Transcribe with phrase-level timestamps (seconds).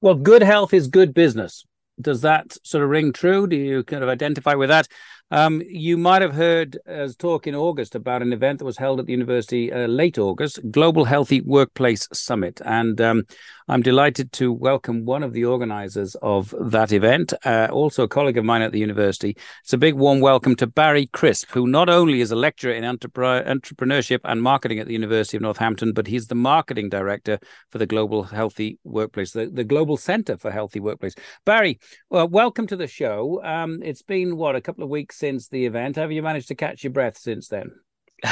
[0.00, 1.64] Well, good health is good business.
[2.00, 3.46] Does that sort of ring true?
[3.46, 4.88] Do you kind of identify with that?
[5.32, 8.98] Um, you might have heard us talk in August about an event that was held
[8.98, 12.60] at the university uh, late August, Global Healthy Workplace Summit.
[12.64, 13.22] And um,
[13.68, 18.38] I'm delighted to welcome one of the organizers of that event, uh, also a colleague
[18.38, 19.36] of mine at the university.
[19.62, 22.82] It's a big warm welcome to Barry Crisp, who not only is a lecturer in
[22.82, 27.38] entrepreneurship and marketing at the University of Northampton, but he's the marketing director
[27.70, 31.14] for the Global Healthy Workplace, the, the Global Center for Healthy Workplace.
[31.46, 31.78] Barry,
[32.10, 33.40] well, welcome to the show.
[33.44, 35.96] Um, it's been, what, a couple of weeks since the event.
[35.96, 37.70] Have you managed to catch your breath since then?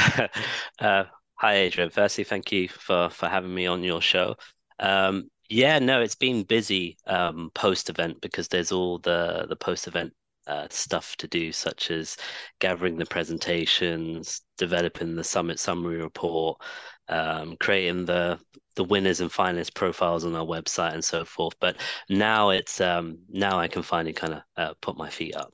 [0.79, 1.03] uh,
[1.35, 1.91] hi, Adrian.
[1.91, 4.35] Firstly, thank you for for having me on your show.
[4.79, 9.87] Um, yeah, no, it's been busy um, post event because there's all the the post
[9.87, 10.13] event
[10.47, 12.17] uh, stuff to do, such as
[12.59, 16.59] gathering the presentations, developing the summit summary report,
[17.07, 18.39] um, creating the
[18.75, 21.53] the winners and finalists profiles on our website and so forth.
[21.59, 21.77] But
[22.09, 25.53] now it's um, now I can finally kind of uh, put my feet up.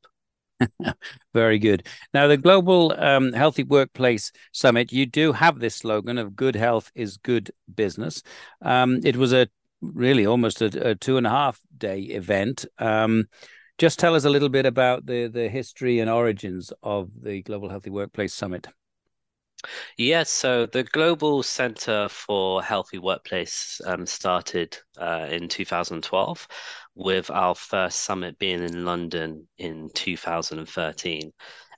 [1.34, 1.88] Very good.
[2.14, 6.92] Now, the Global um, Healthy Workplace Summit, you do have this slogan of good health
[6.96, 8.24] is good business.
[8.62, 9.48] Um, it was a
[9.82, 12.66] really almost a, a, two and a half day event.
[12.80, 13.26] Um,
[13.78, 17.70] just tell us a little bit about the, the history and origins of the Global
[17.70, 18.68] Healthy Workplace Summit.
[19.98, 26.48] Yes, so the Global Center for Healthy Workplace um, started uh, in 2012
[26.96, 31.32] with our first summit being in London in 2013.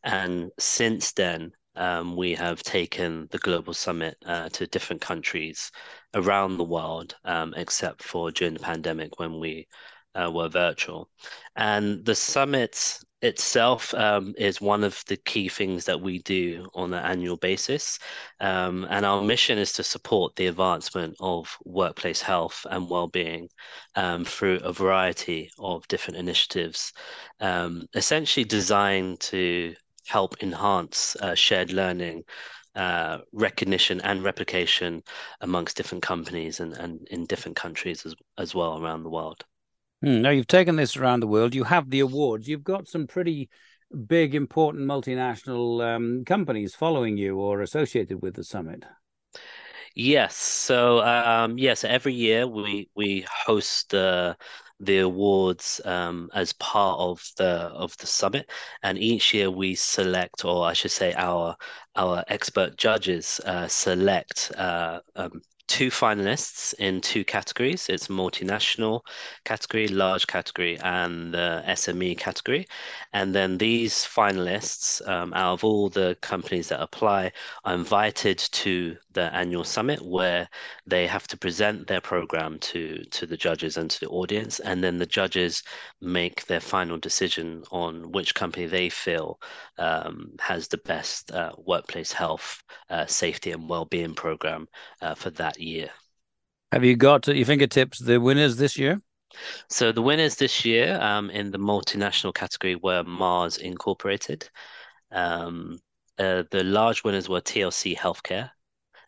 [0.03, 5.71] And since then, um, we have taken the global summit uh, to different countries
[6.13, 9.67] around the world, um, except for during the pandemic when we
[10.15, 11.09] uh, were virtual.
[11.55, 16.93] And the summit itself um, is one of the key things that we do on
[16.93, 17.99] an annual basis.
[18.39, 23.49] Um, and our mission is to support the advancement of workplace health and well-being
[23.95, 26.93] um, through a variety of different initiatives,
[27.39, 32.23] um, essentially designed to help enhance uh, shared learning
[32.75, 35.01] uh, recognition and replication
[35.41, 39.43] amongst different companies and, and in different countries as, as well around the world.
[40.01, 41.55] Hmm, now you've taken this around the world.
[41.55, 42.47] You have the awards.
[42.47, 43.49] You've got some pretty
[44.07, 48.85] big, important multinational um, companies following you or associated with the summit.
[49.95, 50.35] Yes.
[50.35, 54.37] So um, yes, every year we we host the
[54.79, 58.51] the awards um, as part of the of the summit,
[58.83, 61.55] and each year we select, or I should say, our
[61.95, 67.89] our expert judges uh, select uh, um, two finalists in two categories.
[67.89, 69.01] It's multinational
[69.45, 72.67] category, large category, and the SME category.
[73.13, 77.31] And then these finalists, um, out of all the companies that apply,
[77.65, 80.47] are invited to the annual summit where
[80.85, 84.83] they have to present their program to to the judges and to the audience, and
[84.83, 85.63] then the judges
[86.01, 89.39] make their final decision on which company they feel
[89.77, 94.67] um, has the best uh, workplace health, uh, safety, and well-being program
[95.01, 95.89] uh, for that year.
[96.71, 99.01] Have you got at your fingertips the winners this year?
[99.69, 104.49] So the winners this year um, in the multinational category were Mars Incorporated.
[105.11, 105.79] Um,
[106.17, 108.49] uh, the large winners were TLC Healthcare,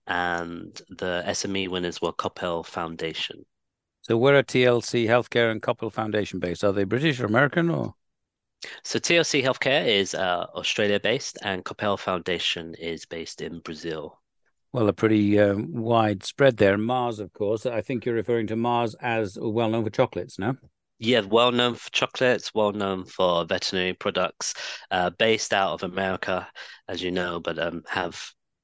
[0.07, 3.45] and the SME winners were Coppell Foundation.
[4.01, 6.63] So where are TLC Healthcare and Coppell Foundation based?
[6.63, 7.95] Are they British or American or?
[8.83, 14.19] So TLC Healthcare is uh, Australia based, and Coppell Foundation is based in Brazil.
[14.71, 16.77] Well, a pretty um, wide spread there.
[16.77, 17.65] Mars, of course.
[17.65, 20.55] I think you're referring to Mars as well known for chocolates, no?
[20.99, 24.53] Yeah, well known for chocolates, well known for veterinary products,
[24.91, 26.47] uh, based out of America,
[26.87, 28.21] as you know, but um, have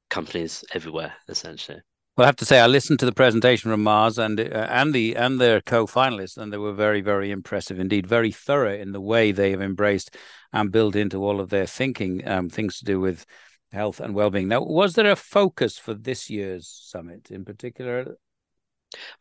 [0.09, 1.81] companies everywhere essentially.
[2.15, 4.93] Well, I have to say, I listened to the presentation from Mars and uh, and
[4.93, 8.07] the and their co-finalists, and they were very, very impressive indeed.
[8.07, 10.15] Very thorough in the way they have embraced
[10.53, 13.25] and built into all of their thinking um, things to do with
[13.73, 14.47] health and well-being.
[14.47, 18.15] Now, was there a focus for this year's summit in particular?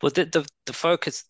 [0.01, 1.25] Well, the the, the focus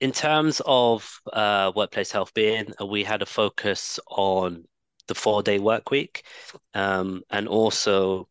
[0.00, 4.64] in terms of uh, workplace health being, we had a focus on
[5.08, 6.24] the four-day work week,
[6.72, 8.28] um, and also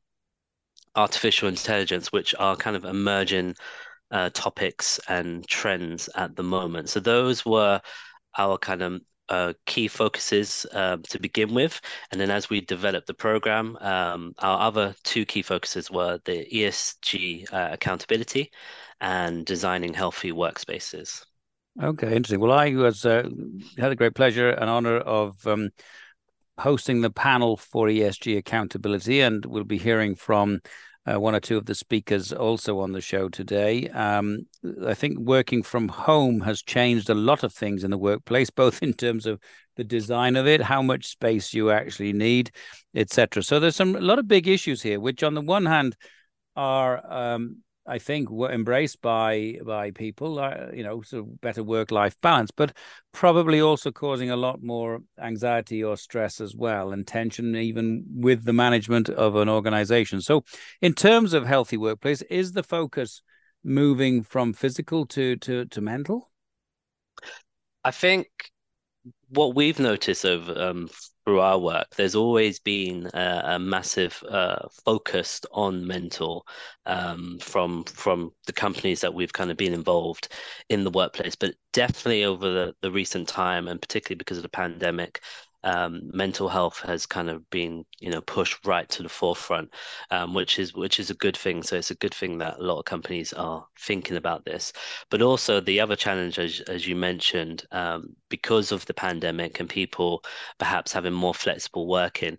[0.95, 3.55] artificial intelligence, which are kind of emerging
[4.11, 6.89] uh, topics and trends at the moment.
[6.89, 7.81] So those were
[8.37, 11.81] our kind of uh, key focuses um, to begin with.
[12.11, 16.45] And then as we developed the program, um, our other two key focuses were the
[16.45, 18.51] ESG uh, accountability
[19.01, 21.25] and designing healthy workspaces.
[21.81, 22.39] Okay, interesting.
[22.39, 23.27] Well, I was uh,
[23.77, 25.71] had a great pleasure and honor of um,
[26.57, 30.61] hosting the panel for ESG accountability, and we'll be hearing from
[31.11, 33.89] uh, one or two of the speakers also on the show today.
[33.89, 34.47] Um,
[34.85, 38.81] I think working from home has changed a lot of things in the workplace, both
[38.81, 39.39] in terms of
[39.75, 42.51] the design of it, how much space you actually need,
[42.95, 43.43] etc.
[43.43, 45.95] So there's some a lot of big issues here, which on the one hand
[46.55, 51.63] are um, I think were embraced by by people, uh, you know, sort of better
[51.63, 52.75] work life balance, but
[53.11, 58.43] probably also causing a lot more anxiety or stress as well, and tension even with
[58.43, 60.21] the management of an organization.
[60.21, 60.43] So,
[60.81, 63.21] in terms of healthy workplace, is the focus
[63.63, 66.31] moving from physical to to to mental?
[67.83, 68.27] I think
[69.29, 70.89] what we've noticed over um,
[71.25, 76.45] through our work, there's always been a, a massive uh, focus on mental
[76.85, 80.29] um, from from the companies that we've kind of been involved
[80.69, 84.49] in the workplace, but definitely over the, the recent time, and particularly because of the
[84.49, 85.21] pandemic,
[85.65, 89.73] um, mental health has kind of been you know pushed right to the forefront,
[90.11, 91.63] um, which is which is a good thing.
[91.63, 94.71] So it's a good thing that a lot of companies are thinking about this.
[95.09, 99.69] But also the other challenge, as as you mentioned, um, because of the pandemic and
[99.69, 100.23] people
[100.59, 102.37] perhaps having more flexible working,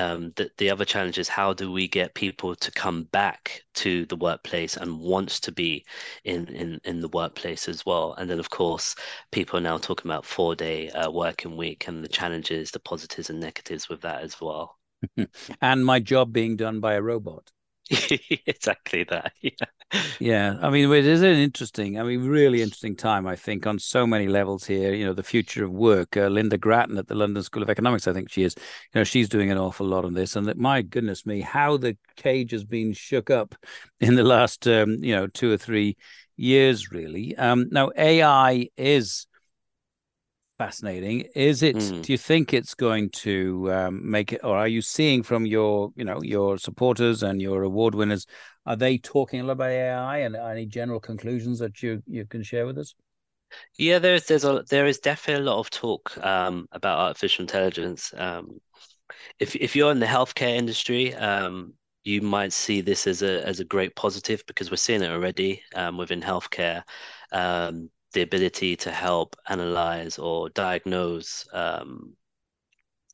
[0.00, 4.06] um, the, the other challenge is how do we get people to come back to
[4.06, 5.84] the workplace and wants to be
[6.24, 8.14] in, in, in the workplace as well.
[8.14, 8.94] And then, of course,
[9.32, 13.30] people are now talking about four day uh, working week and the challenges, the positives
[13.30, 14.78] and negatives with that as well.
[15.62, 17.50] and my job being done by a robot.
[18.46, 19.32] exactly that.
[19.42, 19.66] Yeah.
[20.20, 20.56] Yeah.
[20.62, 24.06] I mean, it is an interesting, I mean, really interesting time, I think, on so
[24.06, 24.94] many levels here.
[24.94, 26.16] You know, the future of work.
[26.16, 29.04] Uh, Lynda Gratton at the London School of Economics, I think she is, you know,
[29.04, 30.36] she's doing an awful lot on this.
[30.36, 33.54] And that, my goodness me, how the cage has been shook up
[34.00, 35.96] in the last, um, you know, two or three
[36.36, 37.36] years, really.
[37.36, 39.26] Um, now, AI is
[40.60, 41.20] fascinating.
[41.34, 41.76] Is it?
[41.76, 42.02] Mm.
[42.02, 45.90] Do you think it's going to um, make it, or are you seeing from your,
[45.96, 48.26] you know, your supporters and your award winners?
[48.66, 52.42] Are they talking a lot about AI and any general conclusions that you you can
[52.42, 52.94] share with us?
[53.78, 58.12] Yeah, there's there's a there is definitely a lot of talk um, about artificial intelligence.
[58.18, 58.60] Um,
[59.38, 61.72] if if you're in the healthcare industry, um,
[62.04, 65.62] you might see this as a as a great positive because we're seeing it already
[65.74, 66.82] um, within healthcare.
[67.32, 72.16] Um, the ability to help analyze or diagnose um,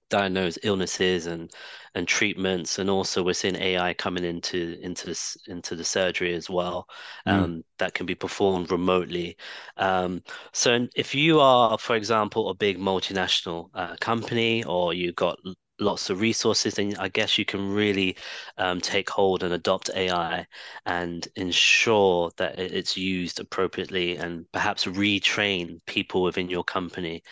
[0.08, 1.50] diagnose illnesses and
[1.94, 6.48] and treatments and also we're seeing AI coming into into this into the surgery as
[6.48, 6.86] well
[7.26, 7.32] mm.
[7.32, 9.36] um, that can be performed remotely
[9.78, 10.22] um,
[10.52, 15.38] so if you are for example a big multinational uh, company or you've got
[15.78, 18.16] lots of resources, then I guess you can really
[18.58, 20.46] um, take hold and adopt AI
[20.86, 27.22] and ensure that it's used appropriately and perhaps retrain people within your company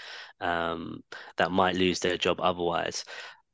[0.41, 1.02] um,
[1.37, 3.05] that might lose their job otherwise.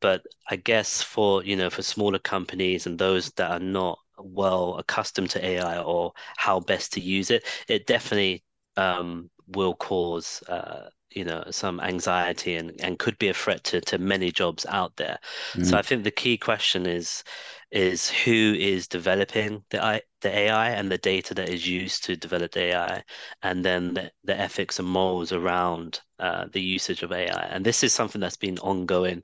[0.00, 4.76] But I guess for you know for smaller companies and those that are not well
[4.78, 8.44] accustomed to AI or how best to use it, it definitely
[8.76, 13.80] um, will cause uh, you know some anxiety and, and could be a threat to,
[13.80, 15.18] to many jobs out there
[15.54, 15.66] mm.
[15.66, 17.24] so i think the key question is
[17.70, 22.16] is who is developing the I, the AI and the data that is used to
[22.16, 23.04] develop the AI,
[23.42, 27.46] and then the, the ethics and morals around uh, the usage of AI.
[27.50, 29.22] And this is something that's been ongoing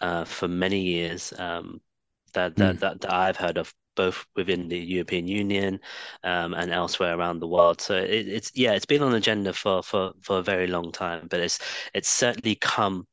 [0.00, 1.32] uh, for many years.
[1.38, 1.80] Um,
[2.32, 2.80] that, that, mm.
[2.80, 5.80] that that I've heard of both within the European Union
[6.24, 7.80] um, and elsewhere around the world.
[7.80, 10.92] So it, it's yeah, it's been on the agenda for for for a very long
[10.92, 11.58] time, but it's
[11.94, 13.06] it's certainly come.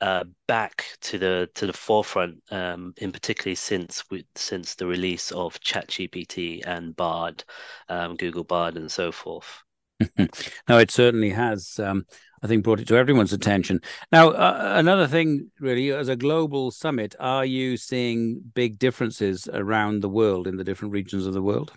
[0.00, 5.32] Uh, back to the to the forefront, um, in particularly since we, since the release
[5.32, 7.42] of ChatGPT and Bard,
[7.88, 9.64] um, Google Bard, and so forth.
[10.68, 11.78] no, it certainly has.
[11.78, 12.04] Um,
[12.40, 13.80] I think brought it to everyone's attention.
[14.12, 20.02] Now, uh, another thing, really, as a global summit, are you seeing big differences around
[20.02, 21.72] the world in the different regions of the world?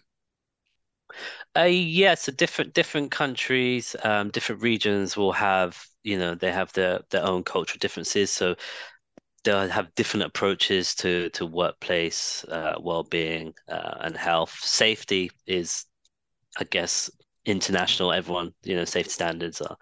[1.55, 6.71] Uh, yeah, so different different countries, um, different regions will have, you know, they have
[6.73, 8.31] their their own cultural differences.
[8.31, 8.55] So
[9.43, 14.53] they'll have different approaches to to workplace uh, well-being uh, and health.
[14.61, 15.85] Safety is,
[16.59, 17.09] I guess,
[17.45, 19.75] international everyone you know safety standards are,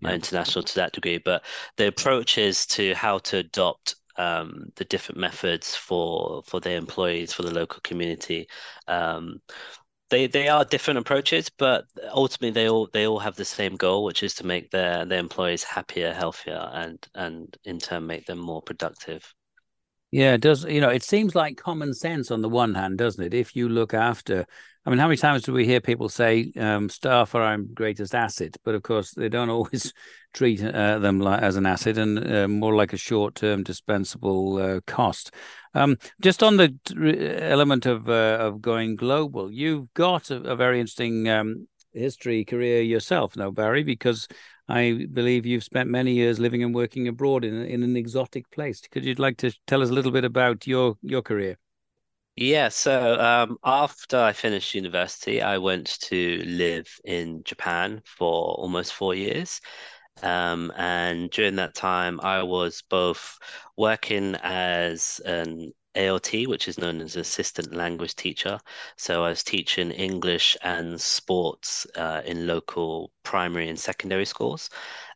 [0.00, 0.10] yeah.
[0.10, 1.44] are international to that degree but
[1.76, 7.32] the approach is to how to adopt um, the different methods for for their employees
[7.32, 8.46] for the local community
[8.88, 9.40] um,
[10.10, 14.04] they they are different approaches but ultimately they all they all have the same goal
[14.04, 18.38] which is to make their their employees happier healthier and and in turn make them
[18.38, 19.34] more productive
[20.12, 20.64] yeah, it does.
[20.64, 23.32] You know, it seems like common sense on the one hand, doesn't it?
[23.32, 24.46] If you look after
[24.84, 28.16] I mean, how many times do we hear people say um, staff are our greatest
[28.16, 28.56] asset?
[28.64, 29.92] But of course, they don't always
[30.34, 34.56] treat uh, them like, as an asset and uh, more like a short term dispensable
[34.58, 35.32] uh, cost.
[35.74, 36.74] Um, just on the
[37.40, 42.82] element of uh, of going global, you've got a, a very interesting um, history career
[42.82, 44.26] yourself now, Barry, because
[44.68, 48.80] I believe you've spent many years living and working abroad in in an exotic place.
[48.90, 51.56] Could you like to tell us a little bit about your your career?
[52.36, 58.94] Yeah, so um, after I finished university, I went to live in Japan for almost
[58.94, 59.60] four years.
[60.22, 63.38] Um, and during that time, I was both
[63.76, 68.58] working as an ALT, which is known as assistant language teacher.
[68.96, 74.70] So I was teaching English and sports uh, in local primary and secondary schools.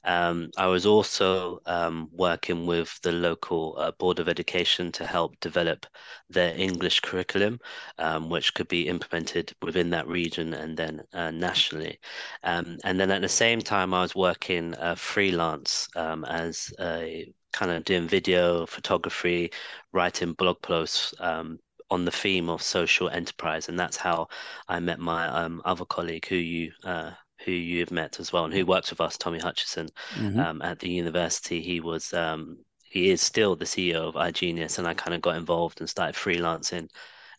[0.04, 5.38] Um, I was also um, working with the local uh, Board of Education to help
[5.40, 5.86] develop
[6.30, 7.58] their English curriculum,
[7.98, 11.98] um, which could be implemented within that region and then uh, nationally.
[12.44, 17.32] Um, and then at the same time, I was working uh, freelance um, as a
[17.56, 19.50] kind of doing video photography,
[19.92, 21.58] writing blog posts um,
[21.90, 24.28] on the theme of social enterprise, and that's how
[24.68, 27.12] I met my um, other colleague, who you uh,
[27.44, 30.38] who you've met as well, and who works with us, Tommy Hutchison, mm-hmm.
[30.38, 31.62] um, at the university.
[31.62, 35.36] He was um, he is still the CEO of iGenius, and I kind of got
[35.36, 36.88] involved and started freelancing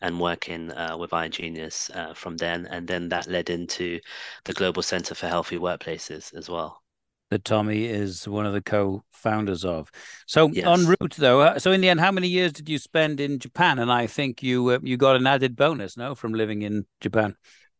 [0.01, 3.99] and working uh, with iGenius uh, from then, and then that led into
[4.45, 6.81] the Global Center for Healthy Workplaces as well.
[7.29, 9.91] That Tommy is one of the co-founders of.
[10.27, 10.65] So yes.
[10.65, 13.37] en route, though, uh, so in the end, how many years did you spend in
[13.37, 13.79] Japan?
[13.79, 17.35] And I think you uh, you got an added bonus, no, from living in Japan.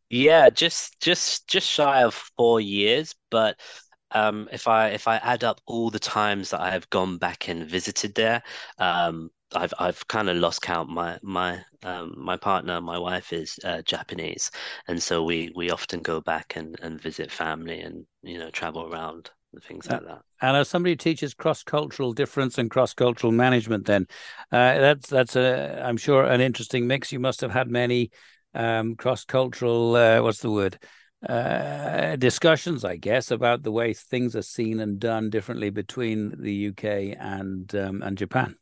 [0.10, 3.60] Yeah, just just just shy of four years, but
[4.12, 7.50] um, if I if I add up all the times that I have gone back
[7.50, 8.42] and visited there,
[8.80, 10.90] um, I've I've kind of lost count.
[10.90, 14.52] My my um, my partner, my wife is uh, Japanese,
[14.88, 18.92] and so we we often go back and and visit family and you know travel
[18.92, 19.30] around
[19.62, 20.22] things like that.
[20.42, 24.08] And as somebody who teaches cross cultural difference and cross cultural management, then
[24.52, 27.12] uh, that's that's a I'm sure an interesting mix.
[27.12, 28.12] You must have had many
[28.54, 30.80] um, cross cultural, uh, what's the word?
[31.28, 36.54] Uh, discussions, I guess, about the way things are seen and done differently between the
[36.54, 38.56] UK and um, and Japan.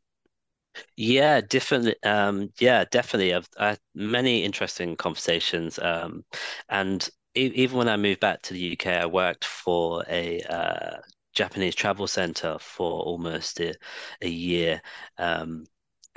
[0.98, 1.96] Yeah, definitely.
[2.04, 3.34] Um, yeah, definitely.
[3.34, 6.26] I've, I had many interesting conversations, um,
[6.70, 10.98] and even when I moved back to the UK, I worked for a uh,
[11.34, 13.76] Japanese travel center for almost a,
[14.22, 14.82] a year.
[15.18, 15.66] Um,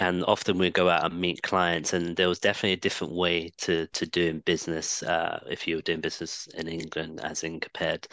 [0.01, 3.51] and often we'd go out and meet clients and there was definitely a different way
[3.59, 8.07] to to doing business uh, if you were doing business in England as in compared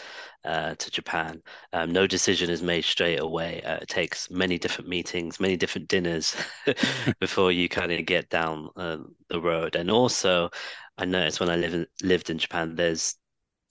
[0.46, 1.42] uh, to Japan
[1.74, 5.88] um, no decision is made straight away uh, it takes many different meetings many different
[5.88, 6.36] dinners
[7.20, 10.50] before you kind of get down um, the road and also
[10.98, 13.16] I noticed when I live in, lived in Japan there's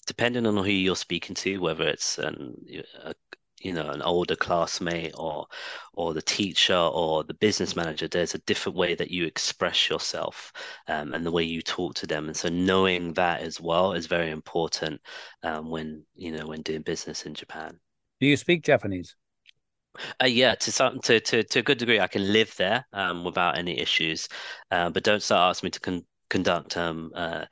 [0.07, 2.55] depending on who you're speaking to whether it's an,
[3.03, 3.15] a
[3.61, 5.47] you know an older classmate or
[5.95, 10.53] or the teacher or the business manager there's a different way that you express yourself
[10.89, 12.27] um, and the way you talk to them.
[12.27, 15.01] And so knowing that as well is very important
[15.43, 17.79] um, when you know when doing business in japan.
[18.21, 19.17] Do you speak japanese?
[20.21, 23.25] Uh, yeah, to some to, to to a good degree, I can live there um,
[23.25, 24.29] without any issues,
[24.73, 27.45] uh, but don't start asking me to con- conduct um, uh,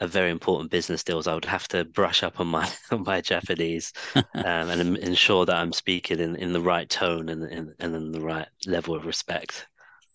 [0.00, 3.20] a very important business deals, I would have to brush up on my on my
[3.20, 7.94] Japanese um, and ensure that I'm speaking in, in the right tone and, and and
[7.94, 9.66] in the right level of respect.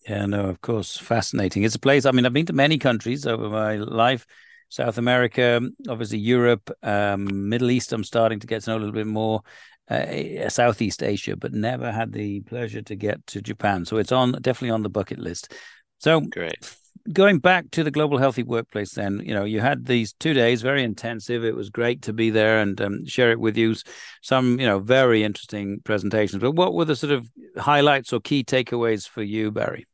[0.10, 1.64] Yeah, no, of course, fascinating.
[1.64, 2.06] It's a place.
[2.06, 4.26] I mean, I've been to many countries over my life.
[4.70, 7.94] South America, obviously Europe, um, Middle East.
[7.94, 9.42] I'm starting to get to know a little bit more.
[9.88, 13.86] Uh, Southeast Asia, but never had the pleasure to get to Japan.
[13.86, 15.54] So it's on definitely on the bucket list.
[16.00, 16.76] So great
[17.14, 20.62] going back to the global healthy workplace then you know you had these two days
[20.62, 21.44] very intensive.
[21.44, 23.76] It was great to be there and um, share it with you.
[24.22, 26.42] Some you know very interesting presentations.
[26.42, 29.86] But what were the sort of highlights or key takeaways for you barry?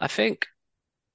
[0.00, 0.46] I think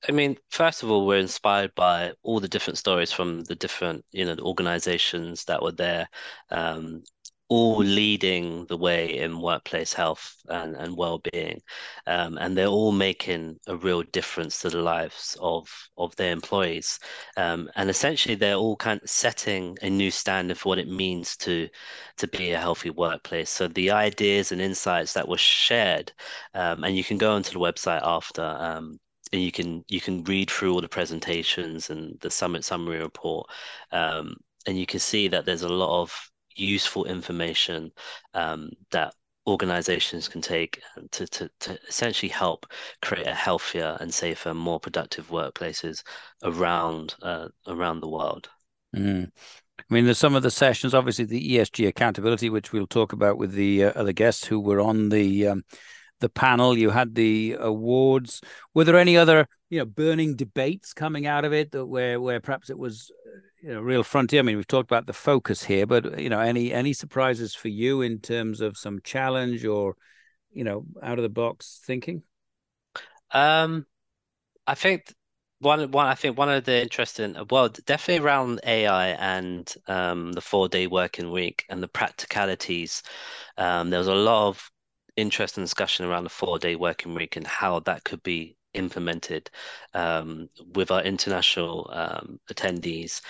[0.08, 4.04] I mean, first of all, we're inspired by all the different stories from the different,
[4.12, 6.10] you know, organizations that were there.
[6.50, 7.04] Um,
[7.53, 11.62] all leading the way in workplace health and, and well-being.
[12.07, 15.67] Um, and they're all making a real difference to the lives of
[15.98, 17.00] of their employees.
[17.38, 21.38] Um, and essentially they're all kind of setting a new standard for what it means
[21.38, 21.69] to
[22.17, 23.50] to be a healthy workplace.
[23.50, 26.12] So the ideas and insights that were shared
[26.53, 29.00] um, and you can go onto the website after um,
[29.31, 33.48] and you can you can read through all the presentations and the summit summary report
[33.91, 34.36] um,
[34.67, 37.91] and you can see that there's a lot of useful information
[38.33, 39.13] um, that
[39.45, 40.81] organizations can take
[41.12, 42.65] to, to, to essentially help
[43.01, 46.03] create a healthier and safer, more productive workplaces
[46.43, 48.50] around uh, around the world.
[48.95, 49.29] Mm.
[49.79, 53.38] I mean, there's some of the sessions, obviously the ESG accountability, which we'll talk about
[53.38, 55.63] with the uh, other guests who were on the um,
[56.19, 56.77] the panel.
[56.77, 58.41] You had the awards.
[58.74, 62.39] Were there any other, you know, burning debates coming out of it that where where
[62.39, 63.12] perhaps it was,
[63.63, 64.39] you know, real frontier?
[64.39, 67.70] I mean, we've talked about the focus here, but you know, any any surprises for
[67.70, 69.96] you in terms of some challenge or,
[70.51, 72.24] you know, out of the box thinking?
[73.32, 73.86] Um,
[74.67, 75.13] I think
[75.60, 80.41] one one I think one of the interesting well definitely around AI and um, the
[80.41, 83.01] four day working week and the practicalities.
[83.58, 84.70] Um, there was a lot of
[85.15, 89.50] interesting discussion around the four day working week and how that could be implemented
[89.94, 93.22] um, with our international um, attendees.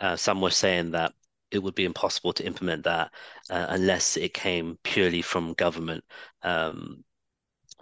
[0.00, 1.12] Uh, some were saying that
[1.50, 3.10] it would be impossible to implement that
[3.50, 6.04] uh, unless it came purely from government.
[6.42, 7.04] Um,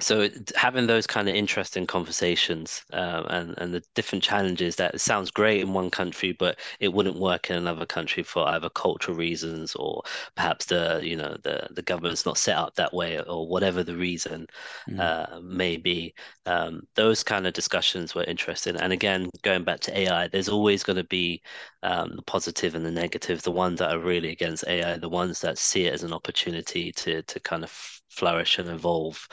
[0.00, 5.31] so having those kind of interesting conversations um, and and the different challenges that sounds
[5.31, 9.75] great in one country but it wouldn't work in another country for either cultural reasons
[9.75, 10.02] or
[10.37, 13.97] perhaps the you know the the government's not set up that way or whatever the
[13.97, 14.47] reason
[14.88, 15.00] mm.
[15.00, 16.14] uh, may be.
[16.47, 18.76] Um, those kind of discussions were interesting.
[18.76, 21.43] And again going back to AI there's always going to be
[21.83, 23.43] um, the positive and the negative.
[23.43, 26.93] The ones that are really against AI the ones that see it as an opportunity
[26.93, 29.28] to to kind of flourish and evolve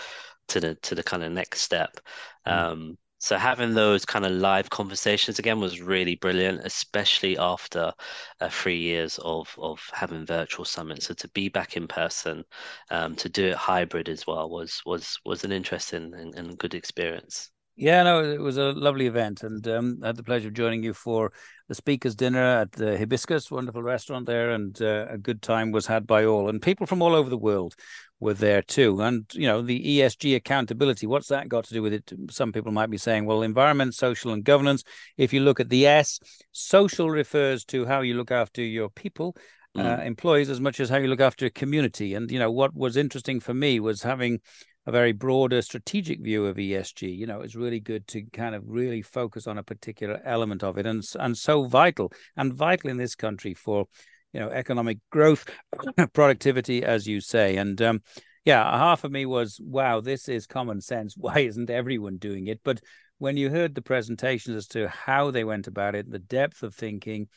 [0.50, 2.00] to the to the kind of next step.
[2.48, 2.52] Mm.
[2.52, 7.92] Um, so having those kind of live conversations again was really brilliant, especially after
[8.40, 11.08] uh, three years of of having virtual summits.
[11.08, 12.44] So to be back in person,
[12.92, 16.75] um, to do it hybrid as well was was was an interesting and, and good
[16.75, 17.50] experience.
[17.78, 20.84] Yeah, no, it was a lovely event, and um, I had the pleasure of joining
[20.84, 21.34] you for
[21.68, 25.86] the speakers' dinner at the Hibiscus, wonderful restaurant there, and uh, a good time was
[25.86, 27.75] had by all, and people from all over the world
[28.25, 29.01] were there too.
[29.01, 32.12] And you know, the ESG accountability, what's that got to do with it?
[32.29, 34.84] Some people might be saying, well, environment, social, and governance.
[35.17, 36.20] If you look at the S,
[36.51, 39.36] social refers to how you look after your people.
[39.77, 40.00] Uh, mm.
[40.00, 42.13] Uh, employees as much as how you look after a community.
[42.13, 44.39] And you know what was interesting for me was having
[44.86, 47.13] a very broader strategic view of ESG.
[47.17, 50.77] You know, it's really good to kind of really focus on a particular element of
[50.77, 53.88] it, and and so vital and vital in this country for
[54.36, 55.50] you know economic growth,
[56.13, 57.82] productivity, as you say, and.
[57.82, 58.01] Um,
[58.44, 61.16] yeah, half of me was, wow, this is common sense.
[61.18, 62.59] Why isn't everyone doing it?
[62.64, 62.79] But
[63.18, 66.75] when you heard the presentations as to how they went about it, the depth of
[66.75, 67.27] thinking,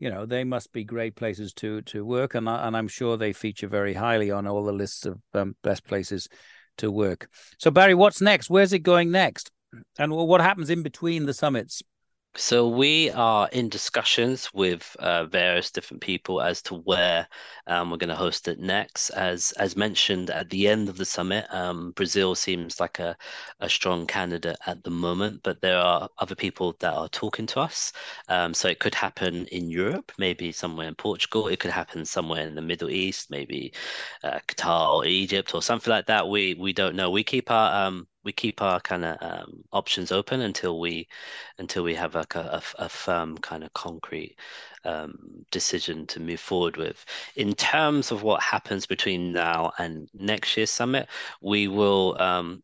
[0.00, 3.16] you know, they must be great places to to work, and I, and I'm sure
[3.16, 6.28] they feature very highly on all the lists of um, best places
[6.78, 7.28] to work.
[7.58, 8.50] So, Barry, what's next?
[8.50, 9.52] Where's it going next?
[9.98, 11.82] And what happens in between the summits?
[12.38, 17.26] So we are in discussions with uh, various different people as to where
[17.66, 19.08] um, we're going to host it next.
[19.10, 23.16] As as mentioned at the end of the summit, um, Brazil seems like a,
[23.60, 27.60] a strong candidate at the moment, but there are other people that are talking to
[27.60, 27.92] us.
[28.28, 31.48] Um, so it could happen in Europe, maybe somewhere in Portugal.
[31.48, 33.72] It could happen somewhere in the Middle East, maybe
[34.22, 36.28] uh, Qatar or Egypt or something like that.
[36.28, 37.10] We we don't know.
[37.10, 41.06] We keep our um, we keep our kind of um, options open until we
[41.58, 44.36] until we have like a, a, a firm kind of concrete
[44.84, 45.16] um,
[45.52, 47.04] decision to move forward with.
[47.36, 51.08] In terms of what happens between now and next year's summit,
[51.40, 52.62] we will um,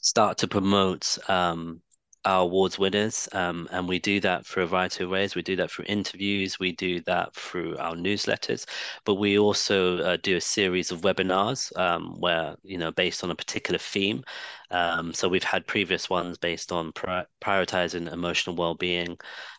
[0.00, 1.82] start to promote um,
[2.24, 5.34] our awards winners, um, and we do that for a variety of ways.
[5.34, 8.66] We do that through interviews, we do that through our newsletters,
[9.04, 13.30] but we also uh, do a series of webinars um, where you know based on
[13.30, 14.24] a particular theme.
[14.70, 19.18] Um, so we've had previous ones based on pri- prioritizing emotional well-being,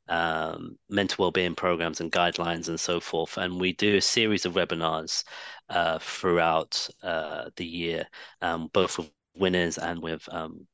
[0.10, 3.38] um, mental well-being programs and guidelines, and so forth.
[3.38, 5.24] And we do a series of webinars
[5.70, 8.08] uh, throughout uh, the year,
[8.42, 10.68] um, both with winners and with um,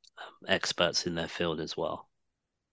[0.48, 2.08] experts in their field as well.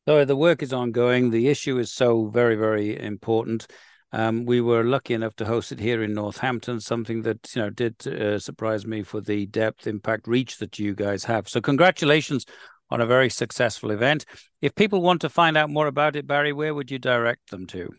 [0.07, 1.31] So the work is ongoing.
[1.31, 3.67] The issue is so very, very important.
[4.13, 7.71] Um, we were lucky enough to host it here in Northampton, something that you know
[7.71, 11.49] did uh, surprise me for the depth, impact, reach that you guys have.
[11.49, 12.47] So congratulations
[12.89, 14.25] on a very successful event.
[14.63, 17.67] If people want to find out more about it, Barry, where would you direct them
[17.69, 17.91] to?